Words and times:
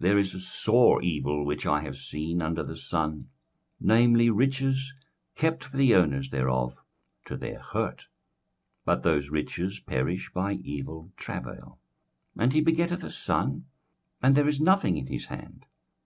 There 0.10 0.18
is 0.18 0.34
a 0.34 0.40
sore 0.40 1.02
evil 1.02 1.46
which 1.46 1.64
I 1.64 1.80
have 1.80 1.96
seen 1.96 2.42
under 2.42 2.62
the 2.62 2.76
sun, 2.76 3.30
namely, 3.80 4.28
riches 4.28 4.92
kept 5.34 5.64
for 5.64 5.78
the 5.78 5.94
owners 5.94 6.28
thereof 6.28 6.76
to 7.24 7.38
their 7.38 7.58
hurt. 7.58 8.00
21:005:014 8.00 8.04
But 8.84 9.02
those 9.02 9.30
riches 9.30 9.78
perish 9.80 10.30
by 10.34 10.52
evil 10.56 11.10
travail: 11.16 11.78
and 12.36 12.52
he 12.52 12.60
begetteth 12.60 13.02
a 13.02 13.08
son, 13.08 13.64
and 14.22 14.34
there 14.34 14.46
is 14.46 14.60
nothing 14.60 14.98
in 14.98 15.06
his 15.06 15.24
hand. 15.24 15.64